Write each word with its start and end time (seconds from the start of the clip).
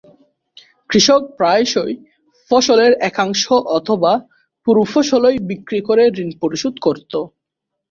কৃষক 0.89 1.21
প্রায়শই 1.37 1.93
ফসলের 2.51 2.91
একাংশ 3.09 3.43
অথবা 3.77 4.13
পুরো 4.67 4.81
ফসলই 4.93 5.37
বিক্রি 5.49 5.79
করে 5.87 6.03
ঋণ 6.17 6.29
পরিশোধ 6.41 6.75
করতো। 6.85 7.19